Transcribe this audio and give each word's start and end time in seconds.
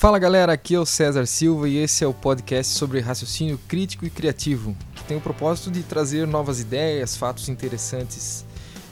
Fala 0.00 0.18
galera, 0.18 0.54
aqui 0.54 0.74
é 0.74 0.80
o 0.80 0.86
César 0.86 1.26
Silva 1.26 1.68
e 1.68 1.76
esse 1.76 2.02
é 2.02 2.06
o 2.06 2.14
podcast 2.14 2.72
sobre 2.72 3.00
raciocínio 3.00 3.60
crítico 3.68 4.06
e 4.06 4.08
criativo, 4.08 4.74
que 4.94 5.04
tem 5.04 5.18
o 5.18 5.20
propósito 5.20 5.70
de 5.70 5.82
trazer 5.82 6.26
novas 6.26 6.58
ideias, 6.58 7.18
fatos 7.18 7.50
interessantes 7.50 8.46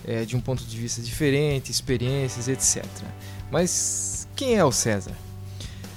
é, 0.07 0.27
de 0.27 0.37
um 0.37 0.41
ponto 0.43 0.63
de 0.63 0.77
vista 0.77 1.01
diferente, 1.01 1.73
experiências, 1.73 2.47
etc. 2.47 2.85
Mas 3.51 4.29
quem 4.37 4.57
é 4.57 4.63
o 4.63 4.71
César? 4.71 5.13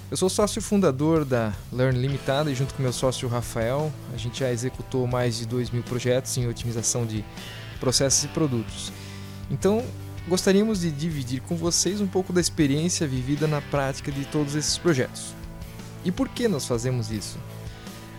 Eu 0.09 0.15
sou 0.15 0.29
sócio 0.29 0.61
fundador 0.61 1.25
da 1.25 1.51
Learn 1.73 1.99
Limitada 1.99 2.49
e 2.49 2.55
junto 2.55 2.73
com 2.73 2.81
meu 2.81 2.93
sócio 2.93 3.27
Rafael, 3.27 3.91
a 4.13 4.17
gente 4.17 4.39
já 4.39 4.49
executou 4.49 5.05
mais 5.07 5.39
de 5.39 5.45
2 5.45 5.71
mil 5.71 5.83
projetos 5.83 6.37
em 6.37 6.47
otimização 6.47 7.05
de 7.05 7.21
processos 7.81 8.23
e 8.23 8.29
produtos. 8.29 8.93
Então, 9.49 9.83
gostaríamos 10.27 10.81
de 10.81 10.91
dividir 10.91 11.41
com 11.41 11.55
vocês 11.55 12.01
um 12.01 12.07
pouco 12.07 12.31
da 12.31 12.41
experiência 12.41 13.07
vivida 13.07 13.47
na 13.47 13.61
prática 13.61 14.11
de 14.11 14.25
todos 14.25 14.55
esses 14.55 14.77
projetos. 14.77 15.33
E 16.03 16.11
por 16.11 16.29
que 16.29 16.47
nós 16.47 16.65
fazemos 16.65 17.11
isso? 17.11 17.37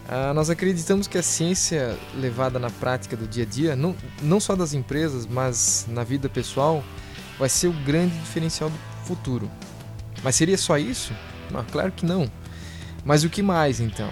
Ah, 0.09 0.34
nós 0.34 0.51
acreditamos 0.51 1.07
que 1.07 1.16
a 1.16 1.23
ciência 1.23 1.96
levada 2.15 2.59
na 2.59 2.70
prática 2.70 3.16
do 3.16 3.27
dia 3.27 3.45
a 3.45 3.46
dia, 3.46 3.77
não, 3.77 3.96
não 4.20 4.41
só 4.41 4.55
das 4.55 4.74
empresas, 4.74 5.27
mas 5.27 5.87
na 5.88 6.05
vida 6.05 6.29
pessoal, 6.29 6.84
vai 7.38 7.48
ser 7.48 7.69
o 7.69 7.73
grande 7.73 8.15
diferencial 8.19 8.69
do 8.69 8.79
futuro. 9.05 9.51
Mas 10.23 10.37
seria 10.37 10.59
só 10.59 10.77
isso? 10.79 11.12
Ah, 11.55 11.65
claro 11.71 11.93
que 11.93 12.05
não. 12.05 12.30
Mas 13.05 13.24
o 13.24 13.30
que 13.30 13.43
mais 13.43 13.80
então? 13.80 14.10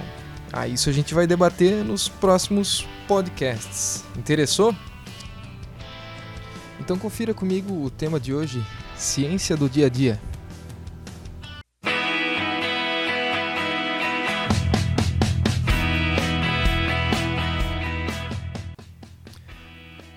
Ah, 0.52 0.66
isso 0.66 0.88
a 0.88 0.92
gente 0.92 1.14
vai 1.14 1.26
debater 1.26 1.84
nos 1.84 2.08
próximos 2.08 2.86
podcasts. 3.06 4.04
Interessou? 4.16 4.74
Então 6.80 6.98
confira 6.98 7.34
comigo 7.34 7.84
o 7.84 7.90
tema 7.90 8.18
de 8.18 8.32
hoje: 8.32 8.64
ciência 8.96 9.56
do 9.56 9.68
dia 9.68 9.86
a 9.86 9.88
dia. 9.88 10.20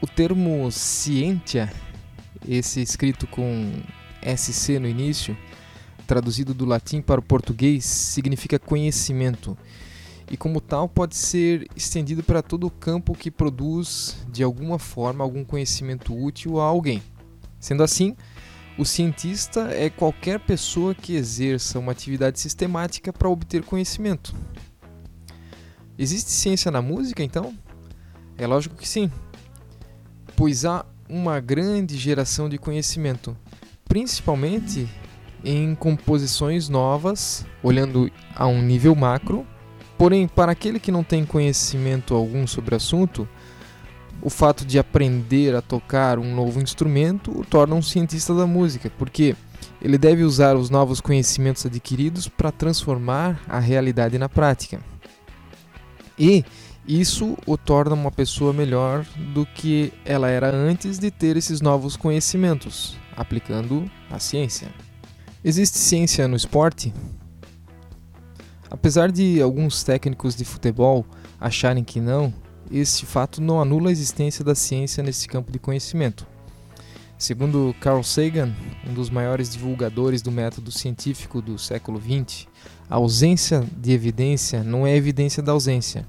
O 0.02 0.08
termo 0.08 0.72
ciência, 0.72 1.72
esse 2.48 2.82
escrito 2.82 3.28
com 3.28 3.72
SC 4.22 4.80
no 4.80 4.88
início, 4.88 5.38
traduzido 6.08 6.54
do 6.54 6.66
latim 6.66 7.02
para 7.02 7.20
o 7.20 7.24
português, 7.24 7.84
significa 7.84 8.58
conhecimento 8.58 9.58
e, 10.30 10.38
como 10.38 10.60
tal, 10.62 10.88
pode 10.88 11.16
ser 11.16 11.68
estendido 11.76 12.24
para 12.24 12.42
todo 12.42 12.68
o 12.68 12.72
campo 12.72 13.14
que 13.14 13.30
produz, 13.30 14.18
de 14.32 14.44
alguma 14.44 14.80
forma, 14.80 15.24
algum 15.24 15.44
conhecimento 15.44 16.16
útil 16.16 16.60
a 16.60 16.66
alguém. 16.66 17.02
Sendo 17.60 17.84
assim, 17.84 18.16
o 18.78 18.86
cientista 18.86 19.70
é 19.72 19.90
qualquer 19.90 20.40
pessoa 20.40 20.96
que 20.96 21.16
exerça 21.16 21.78
uma 21.78 21.92
atividade 21.92 22.40
sistemática 22.40 23.14
para 23.14 23.30
obter 23.30 23.64
conhecimento. 23.64 24.36
Existe 25.98 26.32
ciência 26.32 26.72
na 26.72 26.82
música, 26.82 27.24
então? 27.24 27.54
É 28.38 28.48
lógico 28.48 28.76
que 28.76 28.88
sim, 28.88 29.12
pois 30.36 30.66
há 30.66 30.84
uma 31.08 31.40
grande 31.40 31.96
geração 31.98 32.50
de 32.50 32.58
conhecimento, 32.58 33.38
principalmente 33.86 34.90
em 35.44 35.76
composições 35.76 36.68
novas, 36.68 37.46
olhando 37.62 38.10
a 38.36 38.48
um 38.48 38.62
nível 38.62 38.96
macro, 38.96 39.46
Porém, 40.04 40.28
para 40.28 40.52
aquele 40.52 40.82
que 40.82 40.92
não 40.92 41.02
tem 41.02 41.26
conhecimento 41.26 42.14
algum 42.14 42.46
sobre 42.46 42.74
o 42.74 42.76
assunto, 42.76 43.26
o 44.22 44.30
fato 44.30 44.66
de 44.66 44.78
aprender 44.78 45.56
a 45.56 45.62
tocar 45.62 46.20
um 46.20 46.36
novo 46.36 46.60
instrumento 46.62 47.32
o 47.32 47.46
torna 47.46 47.74
um 47.74 47.82
cientista 47.82 48.36
da 48.36 48.46
música, 48.46 48.92
porque 48.98 49.34
ele 49.82 49.98
deve 49.98 50.26
usar 50.26 50.58
os 50.58 50.70
novos 50.70 51.00
conhecimentos 51.00 51.66
adquiridos 51.66 52.28
para 52.28 52.52
transformar 52.52 53.42
a 53.48 53.60
realidade 53.60 54.18
na 54.18 54.28
prática. 54.28 54.82
E 56.20 56.44
isso 56.86 57.38
o 57.48 57.58
torna 57.58 57.96
uma 57.96 58.12
pessoa 58.12 58.52
melhor 58.52 59.06
do 59.34 59.46
que 59.46 59.94
ela 60.04 60.30
era 60.30 60.54
antes 60.54 61.00
de 61.00 61.10
ter 61.12 61.38
esses 61.38 61.62
novos 61.62 61.96
conhecimentos, 61.96 62.98
aplicando 63.16 63.90
a 64.12 64.20
ciência. 64.20 64.68
Existe 65.42 65.78
ciência 65.78 66.28
no 66.28 66.36
esporte? 66.36 66.94
Apesar 68.74 69.12
de 69.12 69.40
alguns 69.40 69.84
técnicos 69.84 70.36
de 70.36 70.44
futebol 70.44 71.06
acharem 71.40 71.84
que 71.84 72.02
não, 72.02 72.34
este 72.72 73.06
fato 73.06 73.40
não 73.40 73.62
anula 73.62 73.90
a 73.90 73.92
existência 73.92 74.44
da 74.44 74.56
ciência 74.56 75.04
nesse 75.04 75.28
campo 75.28 75.52
de 75.52 75.60
conhecimento. 75.60 76.26
Segundo 77.16 77.76
Carl 77.80 78.02
Sagan, 78.02 78.52
um 78.90 78.96
dos 78.96 79.12
maiores 79.12 79.52
divulgadores 79.52 80.24
do 80.24 80.32
método 80.32 80.72
científico 80.72 81.40
do 81.40 81.60
século 81.60 82.02
XX, 82.02 82.48
a 82.90 82.96
ausência 82.96 83.64
de 83.78 83.92
evidência 83.92 84.64
não 84.64 84.88
é 84.88 84.96
evidência 84.96 85.44
da 85.44 85.52
ausência. 85.52 86.04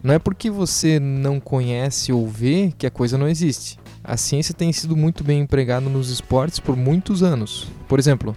Não 0.00 0.14
é 0.14 0.20
porque 0.20 0.48
você 0.48 1.00
não 1.00 1.40
conhece 1.40 2.12
ou 2.12 2.28
vê 2.28 2.72
que 2.78 2.86
a 2.86 2.92
coisa 2.92 3.18
não 3.18 3.26
existe. 3.28 3.76
A 4.04 4.16
ciência 4.16 4.54
tem 4.54 4.72
sido 4.72 4.96
muito 4.96 5.24
bem 5.24 5.40
empregada 5.40 5.90
nos 5.90 6.10
esportes 6.10 6.60
por 6.60 6.76
muitos 6.76 7.24
anos. 7.24 7.66
Por 7.88 7.98
exemplo, 7.98 8.36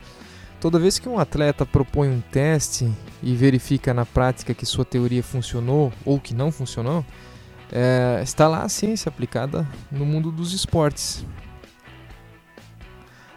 Toda 0.62 0.78
vez 0.78 1.00
que 1.00 1.10
um 1.10 1.18
atleta 1.18 1.66
propõe 1.66 2.08
um 2.08 2.22
teste 2.22 2.88
e 3.24 3.36
verifica 3.36 3.96
na 3.96 4.06
prática 4.06 4.54
que 4.54 4.64
sua 4.64 4.86
teoria 4.86 5.24
funcionou 5.24 5.92
ou 6.06 6.20
que 6.20 6.36
não 6.36 6.52
funcionou, 6.52 7.04
é, 7.72 8.22
está 8.22 8.48
lá 8.48 8.62
a 8.62 8.70
ciência 8.70 9.10
aplicada 9.10 9.68
no 9.92 10.06
mundo 10.06 10.32
dos 10.32 10.54
esportes. 10.54 11.26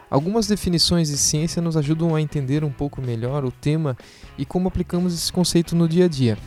Algumas 0.07 0.45
definições 0.45 1.07
de 1.07 1.17
ciência 1.17 1.59
nos 1.63 1.75
ajudam 1.75 2.13
a 2.13 2.21
entender 2.21 2.63
um 2.63 2.71
pouco 2.71 3.01
melhor 3.01 3.43
o 3.43 3.51
tema 3.51 3.97
e 4.37 4.45
como 4.45 4.67
aplicamos 4.67 5.11
esse 5.11 5.33
conceito 5.33 5.75
no 5.75 5.89
dia 5.89 6.05
a 6.05 6.07
dia. 6.07 6.37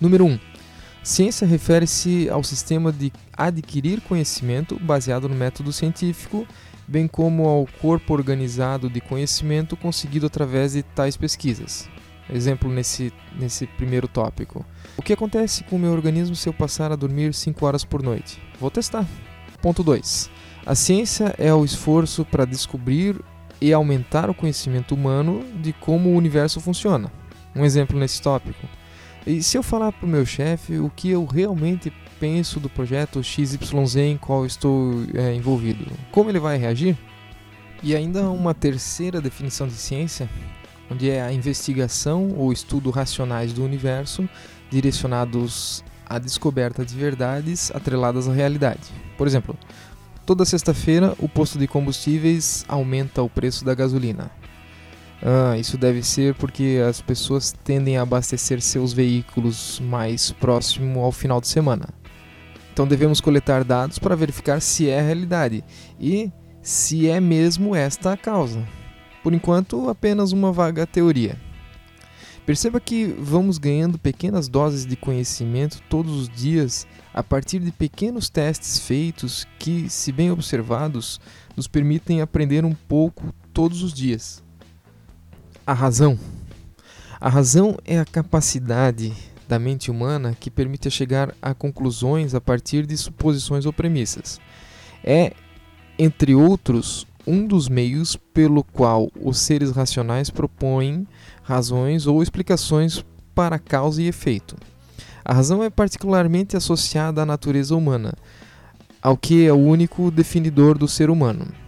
Número 0.00 0.24
1. 0.24 0.28
Um, 0.30 0.40
ciência 1.02 1.46
refere-se 1.46 2.30
ao 2.30 2.42
sistema 2.42 2.90
de 2.90 3.12
adquirir 3.34 4.00
conhecimento 4.00 4.80
baseado 4.80 5.28
no 5.28 5.34
método 5.34 5.74
científico 5.74 6.48
bem 6.86 7.08
como 7.08 7.48
ao 7.48 7.66
corpo 7.80 8.12
organizado 8.12 8.88
de 8.88 9.00
conhecimento 9.00 9.76
conseguido 9.76 10.26
através 10.26 10.72
de 10.72 10.82
tais 10.82 11.16
pesquisas. 11.16 11.88
Exemplo 12.32 12.70
nesse, 12.70 13.12
nesse 13.38 13.66
primeiro 13.66 14.08
tópico. 14.08 14.64
O 14.96 15.02
que 15.02 15.12
acontece 15.12 15.64
com 15.64 15.76
o 15.76 15.78
meu 15.78 15.92
organismo 15.92 16.34
se 16.34 16.48
eu 16.48 16.52
passar 16.52 16.90
a 16.90 16.96
dormir 16.96 17.34
5 17.34 17.66
horas 17.66 17.84
por 17.84 18.02
noite? 18.02 18.40
Vou 18.58 18.70
testar. 18.70 19.06
Ponto 19.60 19.82
2. 19.82 20.30
A 20.64 20.74
ciência 20.74 21.34
é 21.38 21.52
o 21.52 21.64
esforço 21.64 22.24
para 22.24 22.46
descobrir 22.46 23.20
e 23.60 23.72
aumentar 23.72 24.30
o 24.30 24.34
conhecimento 24.34 24.94
humano 24.94 25.44
de 25.60 25.72
como 25.72 26.10
o 26.10 26.16
universo 26.16 26.60
funciona. 26.60 27.12
Um 27.54 27.64
exemplo 27.64 27.98
nesse 27.98 28.20
tópico. 28.20 28.66
E 29.26 29.42
se 29.42 29.56
eu 29.56 29.62
falar 29.62 29.90
para 29.90 30.04
o 30.04 30.08
meu 30.08 30.26
chefe 30.26 30.78
o 30.78 30.90
que 30.90 31.08
eu 31.08 31.24
realmente 31.24 31.90
penso 32.20 32.60
do 32.60 32.68
projeto 32.68 33.22
XYZ 33.22 33.96
em 33.96 34.18
qual 34.18 34.44
estou 34.44 35.02
é, 35.14 35.34
envolvido? 35.34 35.86
Como 36.12 36.30
ele 36.30 36.38
vai 36.38 36.58
reagir? 36.58 36.96
E 37.82 37.96
ainda 37.96 38.30
uma 38.30 38.52
terceira 38.52 39.22
definição 39.22 39.66
de 39.66 39.74
ciência, 39.74 40.28
onde 40.90 41.08
é 41.08 41.22
a 41.22 41.32
investigação 41.32 42.34
ou 42.36 42.52
estudo 42.52 42.90
racionais 42.90 43.52
do 43.52 43.64
universo 43.64 44.28
direcionados 44.70 45.82
à 46.06 46.18
descoberta 46.18 46.84
de 46.84 46.94
verdades 46.94 47.70
atreladas 47.74 48.28
à 48.28 48.32
realidade. 48.32 48.82
Por 49.16 49.26
exemplo, 49.26 49.56
toda 50.26 50.44
sexta-feira 50.44 51.14
o 51.18 51.28
posto 51.30 51.58
de 51.58 51.66
combustíveis 51.66 52.64
aumenta 52.68 53.22
o 53.22 53.30
preço 53.30 53.64
da 53.64 53.74
gasolina. 53.74 54.30
Ah, 55.26 55.56
isso 55.56 55.78
deve 55.78 56.02
ser 56.02 56.34
porque 56.34 56.82
as 56.86 57.00
pessoas 57.00 57.50
tendem 57.64 57.96
a 57.96 58.02
abastecer 58.02 58.60
seus 58.60 58.92
veículos 58.92 59.80
mais 59.80 60.30
próximo 60.32 61.00
ao 61.00 61.10
final 61.10 61.40
de 61.40 61.48
semana. 61.48 61.88
Então 62.74 62.86
devemos 62.86 63.22
coletar 63.22 63.64
dados 63.64 63.98
para 63.98 64.14
verificar 64.14 64.60
se 64.60 64.90
é 64.90 65.00
a 65.00 65.02
realidade 65.02 65.64
e 65.98 66.30
se 66.60 67.08
é 67.08 67.20
mesmo 67.20 67.74
esta 67.74 68.12
a 68.12 68.18
causa. 68.18 68.62
Por 69.22 69.32
enquanto, 69.32 69.88
apenas 69.88 70.30
uma 70.32 70.52
vaga 70.52 70.86
teoria. 70.86 71.40
Perceba 72.44 72.78
que 72.78 73.06
vamos 73.18 73.56
ganhando 73.56 73.98
pequenas 73.98 74.46
doses 74.46 74.84
de 74.84 74.94
conhecimento 74.94 75.80
todos 75.88 76.14
os 76.14 76.28
dias 76.28 76.86
a 77.14 77.22
partir 77.22 77.60
de 77.60 77.72
pequenos 77.72 78.28
testes 78.28 78.78
feitos 78.78 79.48
que, 79.58 79.88
se 79.88 80.12
bem 80.12 80.30
observados, 80.30 81.18
nos 81.56 81.66
permitem 81.66 82.20
aprender 82.20 82.62
um 82.62 82.74
pouco 82.74 83.32
todos 83.54 83.82
os 83.82 83.94
dias. 83.94 84.43
A 85.66 85.72
razão. 85.72 86.18
A 87.18 87.30
razão 87.30 87.78
é 87.86 87.98
a 87.98 88.04
capacidade 88.04 89.14
da 89.48 89.58
mente 89.58 89.90
humana 89.90 90.36
que 90.38 90.50
permite 90.50 90.90
chegar 90.90 91.34
a 91.40 91.54
conclusões 91.54 92.34
a 92.34 92.40
partir 92.40 92.84
de 92.84 92.94
suposições 92.98 93.64
ou 93.64 93.72
premissas. 93.72 94.38
É, 95.02 95.32
entre 95.98 96.34
outros, 96.34 97.06
um 97.26 97.46
dos 97.46 97.66
meios 97.66 98.14
pelo 98.34 98.62
qual 98.62 99.10
os 99.18 99.38
seres 99.38 99.70
racionais 99.70 100.28
propõem 100.28 101.06
razões 101.42 102.06
ou 102.06 102.22
explicações 102.22 103.02
para 103.34 103.58
causa 103.58 104.02
e 104.02 104.06
efeito. 104.06 104.56
A 105.24 105.32
razão 105.32 105.62
é 105.62 105.70
particularmente 105.70 106.58
associada 106.58 107.22
à 107.22 107.26
natureza 107.26 107.74
humana, 107.74 108.12
ao 109.00 109.16
que 109.16 109.46
é 109.46 109.52
o 109.52 109.56
único 109.56 110.10
definidor 110.10 110.76
do 110.76 110.86
ser 110.86 111.08
humano. 111.08 111.63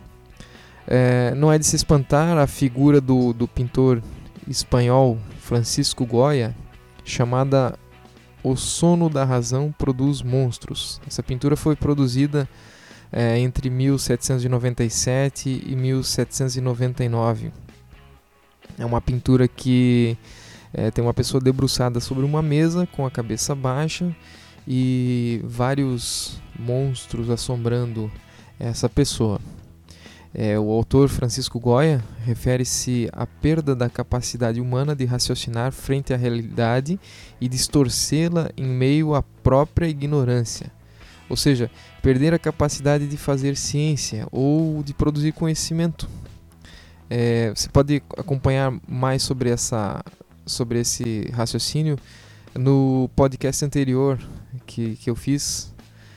É, 0.87 1.35
não 1.35 1.53
é 1.53 1.59
de 1.59 1.67
se 1.67 1.75
espantar 1.77 2.39
a 2.39 2.47
figura 2.47 3.01
do, 3.01 3.33
do 3.33 3.49
pintor 3.49 4.03
espanhol 4.47 5.19
Francisco 5.41 6.07
Goya, 6.07 6.55
chamada 7.05 7.79
O 8.43 8.57
Sono 8.57 9.09
da 9.09 9.25
Razão 9.25 9.75
Produz 9.77 10.23
Monstros. 10.23 11.01
Essa 11.07 11.23
pintura 11.23 11.57
foi 11.57 11.75
produzida 11.75 12.49
é, 13.13 13.39
entre 13.39 13.69
1797 13.71 15.65
e 15.67 15.75
1799. 15.77 17.53
É 18.79 18.85
uma 18.85 19.01
pintura 19.01 19.49
que 19.49 20.17
é, 20.73 20.91
tem 20.91 21.03
uma 21.03 21.15
pessoa 21.15 21.41
debruçada 21.41 22.01
sobre 22.01 22.25
uma 22.25 22.43
mesa 22.43 22.87
com 22.87 23.07
a 23.07 23.11
cabeça 23.11 23.55
baixa 23.55 24.15
e 24.67 25.41
vários 25.45 26.41
monstros 26.59 27.31
assombrando 27.31 28.11
essa 28.59 28.89
pessoa. 28.89 29.41
É, 30.39 30.59
o 30.59 30.71
autor 30.71 31.09
Francisco 31.09 31.59
Goya 31.59 32.05
refere-se 32.23 33.09
à 33.11 33.27
perda 33.27 33.75
da 33.75 33.89
capacidade 33.89 34.61
humana 34.61 34.95
de 34.95 35.07
raciocinar 35.07 35.73
frente 35.73 36.13
à 36.13 36.17
realidade 36.19 37.01
e 37.41 37.49
distorcê-la 37.49 38.51
em 38.55 38.67
meio 38.67 39.15
à 39.15 39.23
própria 39.23 39.87
ignorância. 39.87 40.71
Ou 41.27 41.39
seja, 41.39 41.71
perder 42.03 42.35
a 42.35 42.39
capacidade 42.39 43.07
de 43.07 43.17
fazer 43.17 43.57
ciência 43.57 44.29
ou 44.31 44.83
de 44.83 44.93
produzir 44.93 45.33
conhecimento. 45.33 46.07
É, 47.09 47.51
você 47.55 47.71
pode 47.71 48.03
acompanhar 48.19 48.79
mais 48.87 49.23
sobre, 49.23 49.49
essa, 49.49 50.05
sobre 50.45 50.81
esse 50.81 51.31
raciocínio 51.33 51.99
no 52.55 53.09
podcast 53.17 53.65
anterior 53.65 54.19
que, 54.67 54.97
que 54.97 55.09
eu 55.09 55.17
fiz 55.17 55.73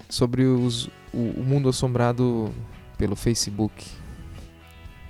sobre 0.09 0.43
os, 0.43 0.87
o, 1.13 1.19
o 1.37 1.43
mundo 1.45 1.69
assombrado 1.69 2.53
pelo 2.97 3.15
Facebook. 3.15 3.85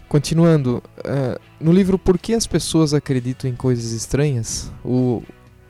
Continuando, 0.10 0.82
uh, 0.98 1.40
no 1.60 1.72
livro 1.72 2.00
Por 2.00 2.18
que 2.18 2.34
as 2.34 2.48
pessoas 2.48 2.96
acreditam 2.96 3.48
em 3.48 3.56
coisas 3.56 3.92
estranhas, 3.92 4.72
o 4.84 5.22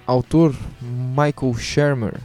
autor 0.08 0.56
Michael 0.82 1.54
Shermer 1.56 2.22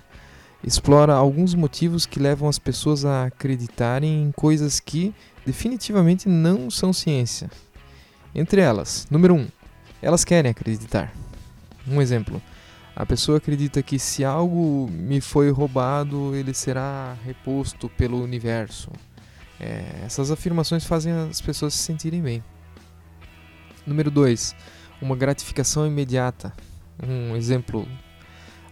explora 0.62 1.12
alguns 1.12 1.56
motivos 1.56 2.06
que 2.06 2.20
levam 2.20 2.48
as 2.48 2.56
pessoas 2.56 3.04
a 3.04 3.24
acreditarem 3.24 4.22
em 4.22 4.30
coisas 4.30 4.78
que 4.78 5.12
definitivamente 5.44 6.28
não 6.28 6.70
são 6.70 6.92
ciência. 6.92 7.50
Entre 8.32 8.60
elas, 8.60 9.08
número 9.10 9.34
1, 9.34 9.36
um, 9.36 9.48
elas 10.00 10.24
querem 10.24 10.52
acreditar. 10.52 11.12
Um 11.84 12.00
exemplo: 12.00 12.40
a 12.94 13.04
pessoa 13.04 13.38
acredita 13.38 13.82
que 13.82 13.98
se 13.98 14.24
algo 14.24 14.88
me 14.88 15.20
foi 15.20 15.50
roubado, 15.50 16.32
ele 16.36 16.54
será 16.54 17.16
reposto 17.24 17.88
pelo 17.88 18.22
universo. 18.22 18.92
É, 19.60 20.02
essas 20.04 20.30
afirmações 20.30 20.84
fazem 20.84 21.12
as 21.12 21.40
pessoas 21.40 21.74
se 21.74 21.82
sentirem 21.82 22.20
bem. 22.20 22.42
Número 23.86 24.10
2. 24.10 24.54
Uma 25.00 25.16
gratificação 25.16 25.86
imediata. 25.86 26.52
Um 27.02 27.36
exemplo: 27.36 27.86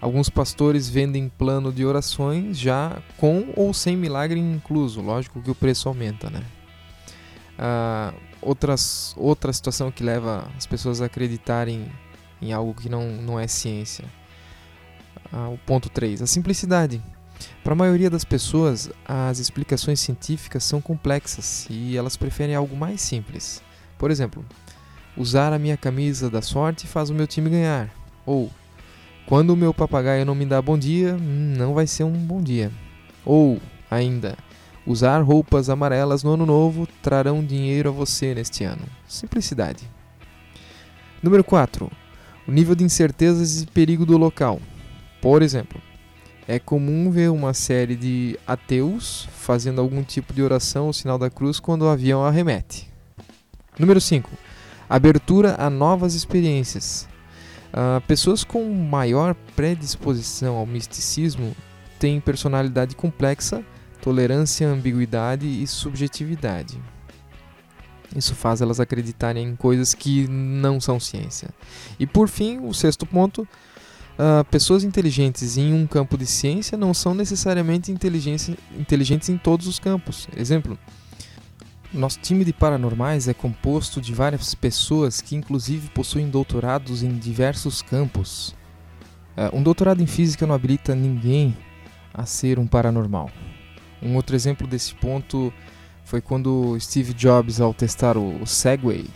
alguns 0.01 0.29
pastores 0.29 0.89
vendem 0.89 1.29
plano 1.29 1.73
de 1.73 1.85
orações 1.85 2.59
já 2.59 3.03
com 3.17 3.53
ou 3.57 3.73
sem 3.75 3.97
milagre 3.97 4.39
incluso. 4.39 5.01
Lógico 5.01 5.41
que 5.43 5.51
o 5.51 5.55
preço 5.55 5.89
aumenta, 5.89 6.31
né? 6.31 6.43
Ah, 7.59 8.13
outras, 8.41 9.15
outra 9.17 9.53
situação 9.53 9.91
que 9.91 10.03
leva 10.03 10.51
as 10.57 10.67
pessoas 10.67 11.01
a 11.01 11.07
acreditarem 11.07 11.91
em 12.41 12.53
algo 12.53 12.75
que 12.75 12.89
não, 12.89 13.07
não 13.09 13.39
é 13.39 13.47
ciência. 13.47 14.05
Ah, 15.33 15.49
o 15.49 15.59
ponto 15.59 15.89
3. 15.89 16.23
A 16.23 16.27
simplicidade. 16.27 17.03
Para 17.63 17.73
a 17.73 17.77
maioria 17.77 18.11
das 18.11 18.25
pessoas, 18.25 18.91
as 19.05 19.39
explicações 19.39 20.01
científicas 20.01 20.65
são 20.65 20.81
complexas 20.81 21.67
e 21.71 21.97
elas 21.97 22.17
preferem 22.17 22.55
algo 22.55 22.77
mais 22.77 23.01
simples. 23.01 23.63
Por 23.99 24.11
exemplo, 24.11 24.45
usar 25.17 25.53
a 25.53 25.59
minha 25.59 25.77
camisa 25.77 26.29
da 26.29 26.43
sorte 26.43 26.87
faz 26.87 27.11
o 27.11 27.15
meu 27.15 27.27
time 27.27 27.51
ganhar. 27.51 27.89
Ou, 28.27 28.51
quando 29.27 29.51
o 29.51 29.57
meu 29.57 29.73
papagaio 29.73 30.27
não 30.27 30.35
me 30.35 30.45
dá 30.45 30.61
bom 30.61 30.77
dia, 30.77 31.15
hum, 31.15 31.55
não 31.57 31.75
vai 31.75 31.87
ser 31.87 32.05
um 32.05 32.13
bom 32.13 32.43
dia. 32.43 32.71
Ou, 33.25 33.61
ainda, 33.91 34.37
usar 34.87 35.21
roupas 35.21 35.71
amarelas 35.71 36.23
no 36.23 36.33
ano 36.33 36.45
novo 36.45 36.89
trarão 37.03 37.45
dinheiro 37.45 37.91
a 37.91 37.93
você 37.93 38.35
neste 38.35 38.65
ano. 38.65 38.85
Simplicidade. 39.07 39.89
Número 41.23 41.45
4. 41.45 41.91
O 42.47 42.51
nível 42.51 42.75
de 42.75 42.83
incertezas 42.83 43.63
e 43.63 43.67
perigo 43.67 44.05
do 44.05 44.19
local. 44.19 44.61
Por 45.21 45.41
exemplo, 45.41 45.81
é 46.47 46.59
comum 46.59 47.11
ver 47.11 47.31
uma 47.31 47.55
série 47.55 47.95
de 47.95 48.39
ateus 48.47 49.29
fazendo 49.33 49.81
algum 49.81 50.03
tipo 50.03 50.33
de 50.33 50.43
oração 50.43 50.87
ou 50.87 50.93
sinal 50.93 51.19
da 51.19 51.31
cruz 51.31 51.61
quando 51.61 51.83
o 51.83 51.89
avião 51.89 52.25
arremete. 52.25 52.91
Número 53.79 54.01
5. 54.01 54.31
Abertura 54.89 55.55
a 55.59 55.71
novas 55.71 56.15
experiências. 56.15 57.09
Uh, 57.73 58.01
pessoas 58.07 58.45
com 58.45 58.63
maior 58.73 59.35
predisposição 59.57 60.57
ao 60.57 60.67
misticismo 60.67 61.57
têm 61.99 62.21
personalidade 62.21 62.95
complexa, 62.95 63.65
tolerância 64.03 64.69
à 64.69 64.73
ambiguidade 64.73 65.47
e 65.47 65.67
subjetividade. 65.67 66.79
Isso 68.15 68.35
faz 68.35 68.61
elas 68.61 68.79
acreditarem 68.79 69.49
em 69.49 69.57
coisas 69.57 69.95
que 69.95 70.29
não 70.29 70.81
são 70.81 71.01
ciência. 71.01 71.49
E 71.99 72.07
por 72.07 72.29
fim, 72.29 72.59
o 72.59 72.75
sexto 72.75 73.07
ponto, 73.07 73.49
uh, 74.19 74.45
pessoas 74.51 74.85
inteligentes 74.85 75.57
em 75.57 75.73
um 75.73 75.87
campo 75.87 76.17
de 76.17 76.27
ciência 76.27 76.77
não 76.77 76.93
são 76.93 77.15
necessariamente 77.15 77.93
inteligentes 77.93 79.29
em 79.29 79.37
todos 79.37 79.67
os 79.67 79.79
campos. 79.79 80.29
Exemplo, 80.37 80.79
nosso 81.93 82.19
time 82.21 82.45
de 82.45 82.53
paranormais 82.53 83.29
é 83.29 83.35
composto 83.35 84.01
de 84.01 84.15
várias 84.15 84.55
pessoas 84.55 85.21
que, 85.21 85.37
inclusive, 85.37 85.91
possuem 85.91 86.29
doutorados 86.29 87.03
em 87.03 87.17
diversos 87.19 87.83
campos. 87.83 88.55
Uh, 89.37 89.57
um 89.57 89.63
doutorado 89.63 90.03
em 90.03 90.07
física 90.07 90.47
não 90.47 90.55
habilita 90.55 90.95
ninguém 90.95 91.57
a 92.15 92.25
ser 92.25 92.59
um 92.59 92.67
paranormal. 92.67 93.31
Um 94.03 94.17
outro 94.17 94.35
exemplo 94.35 94.67
desse 94.67 94.95
ponto 94.95 95.53
foi 96.05 96.21
quando 96.21 96.79
Steve 96.81 97.15
Jobs, 97.15 97.61
ao 97.61 97.73
testar 97.73 98.17
o 98.17 98.45
Segway, 98.47 99.07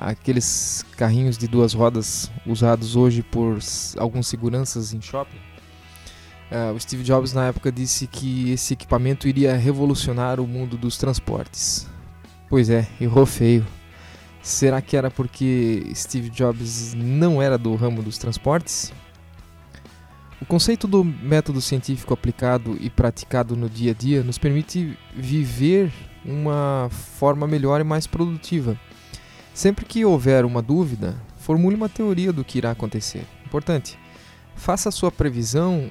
aqueles 0.00 0.82
carrinhos 0.96 1.36
de 1.36 1.46
duas 1.46 1.74
rodas 1.74 2.30
usados 2.46 2.96
hoje 2.96 3.22
por 3.22 3.58
alguns 3.98 4.26
seguranças 4.28 4.94
em 4.94 5.00
shopping. 5.00 5.36
Uh, 6.50 6.74
o 6.74 6.80
Steve 6.80 7.04
Jobs 7.04 7.34
na 7.34 7.48
época 7.48 7.70
disse 7.70 8.06
que 8.06 8.50
esse 8.50 8.72
equipamento 8.72 9.28
iria 9.28 9.54
revolucionar 9.54 10.40
o 10.40 10.46
mundo 10.46 10.78
dos 10.78 10.96
transportes. 10.96 11.86
Pois 12.48 12.70
é, 12.70 12.88
errou 12.98 13.26
feio. 13.26 13.64
Será 14.42 14.80
que 14.80 14.96
era 14.96 15.10
porque 15.10 15.92
Steve 15.94 16.30
Jobs 16.30 16.94
não 16.94 17.42
era 17.42 17.58
do 17.58 17.74
ramo 17.74 18.02
dos 18.02 18.16
transportes? 18.16 18.90
O 20.40 20.46
conceito 20.46 20.88
do 20.88 21.04
método 21.04 21.60
científico 21.60 22.14
aplicado 22.14 22.76
e 22.80 22.88
praticado 22.88 23.54
no 23.54 23.68
dia 23.68 23.90
a 23.90 23.94
dia 23.94 24.24
nos 24.24 24.38
permite 24.38 24.96
viver 25.14 25.92
uma 26.24 26.88
forma 26.90 27.46
melhor 27.46 27.82
e 27.82 27.84
mais 27.84 28.06
produtiva 28.06 28.78
Sempre 29.60 29.84
que 29.84 30.06
houver 30.06 30.46
uma 30.46 30.62
dúvida, 30.62 31.14
formule 31.36 31.76
uma 31.76 31.86
teoria 31.86 32.32
do 32.32 32.42
que 32.42 32.56
irá 32.56 32.70
acontecer. 32.70 33.26
Importante, 33.44 33.98
faça 34.56 34.88
a 34.88 34.92
sua 34.92 35.12
previsão 35.12 35.90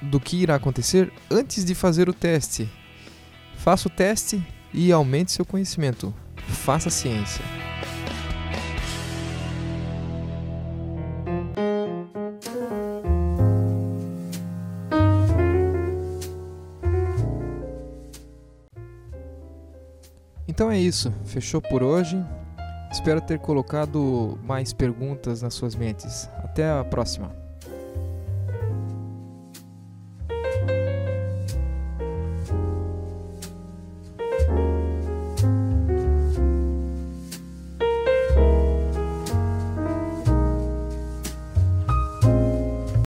do 0.00 0.18
que 0.18 0.38
irá 0.38 0.54
acontecer 0.54 1.12
antes 1.30 1.62
de 1.62 1.74
fazer 1.74 2.08
o 2.08 2.14
teste. 2.14 2.66
Faça 3.54 3.86
o 3.86 3.90
teste 3.90 4.42
e 4.72 4.90
aumente 4.90 5.30
seu 5.30 5.44
conhecimento. 5.44 6.14
Faça 6.38 6.88
ciência. 6.88 7.44
Então 20.48 20.70
é 20.70 20.78
isso, 20.78 21.12
fechou 21.26 21.60
por 21.60 21.82
hoje. 21.82 22.16
Espero 23.00 23.22
ter 23.22 23.38
colocado 23.38 24.38
mais 24.44 24.74
perguntas 24.74 25.40
nas 25.40 25.54
suas 25.54 25.74
mentes. 25.74 26.28
Até 26.44 26.70
a 26.70 26.84
próxima. 26.84 27.34